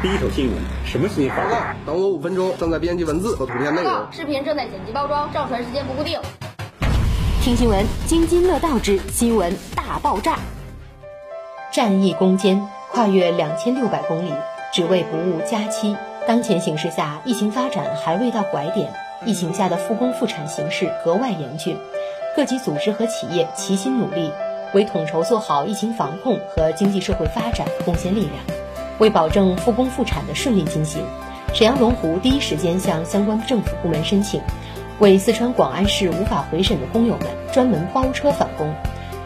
[0.00, 0.54] 第一手新闻，
[0.86, 1.36] 什么新闻？
[1.36, 3.92] 报告，等我五分钟，正在编辑文字和图片内容。
[4.12, 6.20] 视频正在剪辑包装，上传时间不固定。
[7.42, 10.38] 听新闻，津津乐道之新闻大爆炸。
[11.72, 14.32] 战役攻坚，跨越两千六百公里，
[14.72, 15.96] 只为不误佳期。
[16.28, 18.92] 当前形势下，疫情发展还未到拐点，
[19.26, 21.76] 疫情下的复工复产形势格外严峻，
[22.36, 24.30] 各级组织和企业齐心努力，
[24.74, 28.57] 为统筹做好疫情防控和经济社会发展贡献力量。
[28.98, 31.02] 为保证复工复产的顺利进行，
[31.54, 34.40] 沈阳龙湖第一时间向相关政府部门申请，
[34.98, 38.74] 为四川广安市无法回省的工友们专门包车返工。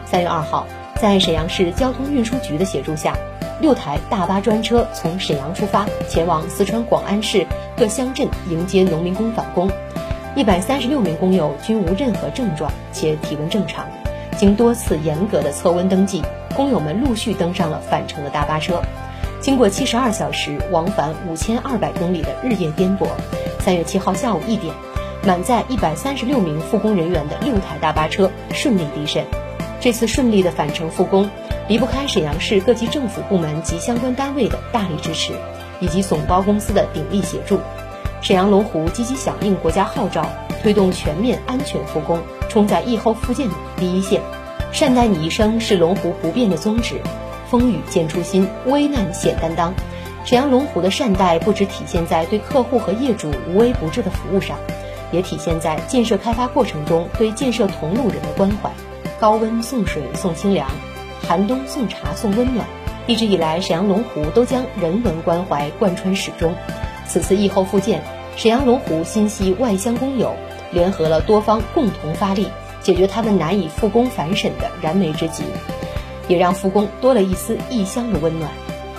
[0.05, 3.17] 三月二号，在沈阳市交通运输局的协助下，
[3.59, 9.69] 六台大巴专车从沈阳出发，前往四川广安市各乡镇迎接农民工返工。
[10.35, 13.87] 一百三十六名工友均无任何症状，且体温正常。
[14.37, 16.23] 经多次严格的测温登记，
[16.55, 18.81] 工友们陆续登上了返程的大巴车。
[19.43, 23.07] 经过七十二小时往返五千二百公里的日夜颠簸，
[23.59, 24.73] 三月七号下午一点，
[25.27, 29.25] 满载一百三十六名复工人员的六台大巴车顺利离沈。
[29.81, 31.29] 这次顺利的返程复工，
[31.67, 35.33] 离不开沈阳市各级政府部门及相关单位的大力支持，
[35.81, 37.59] 以及总包公司的鼎力协助。
[38.21, 40.25] 沈阳龙湖积极响应国家号召，
[40.61, 42.17] 推动全面安全复工，
[42.47, 44.21] 冲在疫后复建第一线。
[44.71, 47.01] 善待你一生是龙湖不变的宗旨。
[47.53, 49.75] 风雨见初心，危难显担当。
[50.25, 54.57] 沈阳龙湖的善待不只体现在对客户和业主无微不至的服务上，
[55.11, 58.71] 也体现在建设开发过程中对建设同路人的关怀。
[59.19, 60.67] 高温送水送清凉，
[61.27, 62.65] 寒冬送茶送温暖。
[63.05, 66.55] 一直以来，沈阳龙湖都将人文关怀贯穿始终。
[67.07, 68.01] 此次疫后复建，
[68.35, 70.33] 沈阳龙湖心系外乡工友，
[70.71, 72.47] 联合了多方共同发力，
[72.81, 75.43] 解决他们难以复工返沈的燃眉之急。
[76.27, 78.49] 也让复工多了一丝异乡的温暖，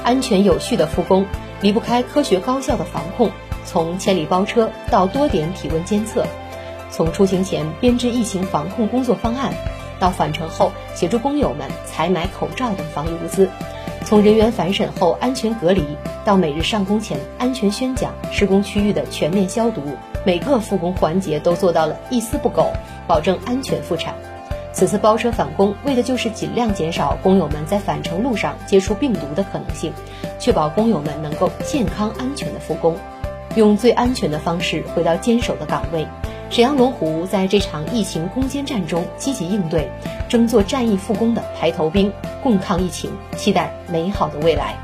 [0.02, 1.24] 安全有序的复工
[1.60, 3.30] 离不开科学高效的防控。
[3.66, 6.26] 从千里包车到多点体温监测，
[6.90, 9.54] 从出行前编制疫情防控工作方案，
[9.98, 13.48] 到返程后协助工友们采买口罩等防疫物资，
[14.04, 15.82] 从人员返审后安全隔离
[16.26, 19.80] 到每日上工前安全宣讲、施工区域的全面消毒，
[20.26, 22.70] 每个复工环节都做到了一丝不苟，
[23.06, 24.14] 保证安全复产。
[24.74, 29.92] 此次包车返工，为的就是尽量减少工友们在返程路上接触病毒的可能性，
[30.40, 32.96] 确保工友们能够健康安全的复工，
[33.54, 36.04] 用最安全的方式回到坚守的岗位。
[36.50, 39.88] 沈阳龙湖在这场疫情攻坚战中积极应对，
[40.28, 44.74] 争做战役复工的排头兵，共抗疫情，期待美好的未来。